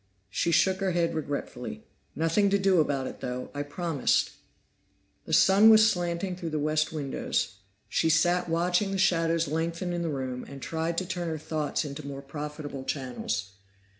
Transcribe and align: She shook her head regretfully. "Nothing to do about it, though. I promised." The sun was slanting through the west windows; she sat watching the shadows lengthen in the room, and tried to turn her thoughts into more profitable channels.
She 0.31 0.49
shook 0.51 0.79
her 0.79 0.93
head 0.93 1.13
regretfully. 1.13 1.83
"Nothing 2.15 2.49
to 2.49 2.57
do 2.57 2.79
about 2.79 3.05
it, 3.05 3.19
though. 3.19 3.51
I 3.53 3.61
promised." 3.61 4.31
The 5.25 5.31
sun 5.33 5.69
was 5.69 5.87
slanting 5.91 6.35
through 6.35 6.49
the 6.49 6.57
west 6.59 6.91
windows; 6.91 7.57
she 7.87 8.09
sat 8.09 8.49
watching 8.49 8.89
the 8.89 8.97
shadows 8.97 9.47
lengthen 9.47 9.93
in 9.93 10.01
the 10.01 10.09
room, 10.09 10.43
and 10.47 10.59
tried 10.59 10.97
to 10.97 11.05
turn 11.05 11.27
her 11.27 11.37
thoughts 11.37 11.85
into 11.85 12.03
more 12.07 12.23
profitable 12.23 12.83
channels. 12.83 13.51